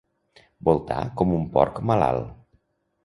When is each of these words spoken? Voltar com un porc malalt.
Voltar 0.69 0.97
com 1.21 1.35
un 1.41 1.45
porc 1.59 1.77
malalt. 1.91 2.33